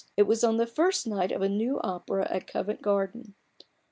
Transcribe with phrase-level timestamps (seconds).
[0.17, 3.35] It was on the first night of a new opera at Covent Garden.